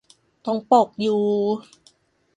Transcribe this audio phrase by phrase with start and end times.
[0.45, 1.19] ตรงปกอยู่